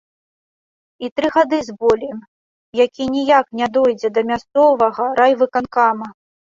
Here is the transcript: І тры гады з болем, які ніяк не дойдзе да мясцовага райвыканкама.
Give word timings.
І 1.07 1.09
тры 1.19 1.27
гады 1.35 1.59
з 1.67 1.75
болем, 1.85 2.17
які 2.85 3.03
ніяк 3.19 3.45
не 3.63 3.67
дойдзе 3.79 4.15
да 4.17 4.21
мясцовага 4.35 5.03
райвыканкама. 5.23 6.07